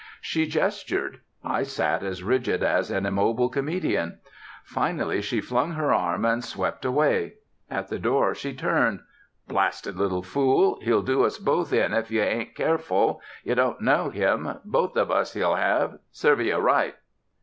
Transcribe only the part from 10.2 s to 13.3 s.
fool! He'll do us both in if y'ain't careful.